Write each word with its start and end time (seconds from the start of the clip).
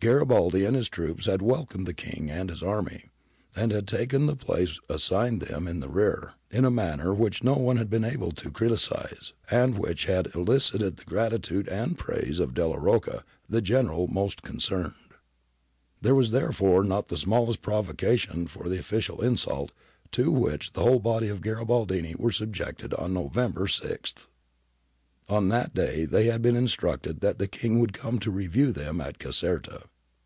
Garibaldi 0.00 0.66
and 0.66 0.76
his 0.76 0.90
troops 0.90 1.24
had 1.24 1.40
welcomed 1.40 1.86
the 1.86 1.94
King 1.94 2.28
and 2.30 2.50
his 2.50 2.62
army, 2.62 3.06
and 3.56 3.72
had 3.72 3.88
taken 3.88 4.26
the 4.26 4.36
place 4.36 4.78
assigned 4.86 5.40
them 5.40 5.66
in 5.66 5.80
the 5.80 5.88
rear, 5.88 6.34
in 6.50 6.66
a 6.66 6.70
manner 6.70 7.14
which 7.14 7.42
no 7.42 7.54
one 7.54 7.78
had 7.78 7.88
been 7.88 8.04
able 8.04 8.30
to 8.30 8.50
criticise, 8.50 9.32
and 9.50 9.78
which 9.78 10.04
had 10.04 10.28
elicited 10.34 10.98
the 10.98 11.06
gratitude 11.06 11.66
and 11.70 11.96
praise 11.96 12.38
of 12.38 12.52
Delia 12.52 12.76
Rocca, 12.80 13.24
the 13.48 13.62
General 13.62 14.06
most 14.08 14.42
concerned. 14.42 14.92
There 16.02 16.14
was 16.14 16.32
therefore 16.32 16.84
not 16.84 17.08
the 17.08 17.16
smallest 17.16 17.62
provocation 17.62 18.46
for 18.46 18.68
the 18.68 18.78
official 18.78 19.22
insult 19.22 19.72
to 20.12 20.30
which 20.30 20.74
the 20.74 20.82
whole 20.82 21.00
body 21.00 21.28
of 21.28 21.40
Garibaldini 21.40 22.14
were 22.18 22.30
subjected 22.30 22.92
on 22.92 23.14
Nov 23.14 23.38
ember 23.38 23.66
6. 23.66 24.14
On 25.30 25.48
that 25.48 25.72
day 25.74 26.04
they 26.04 26.26
had 26.26 26.42
been 26.42 26.56
instructed 26.56 27.20
that 27.20 27.38
the 27.38 27.48
King 27.48 27.80
would 27.80 27.94
come 27.94 28.18
to 28.18 28.30
review 28.30 28.70
them 28.70 29.00
at 29.00 29.18
Caserta. 29.18 29.84